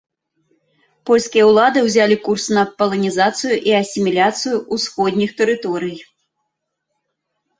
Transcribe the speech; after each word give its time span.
Польскія 1.09 1.43
ўлады 1.49 1.79
ўзялі 1.87 2.15
курс 2.27 2.45
на 2.57 2.63
паланізацыю 2.79 3.55
і 3.71 3.75
асіміляцыю 3.81 4.55
ўсходніх 4.77 5.35
тэрыторый. 5.43 5.95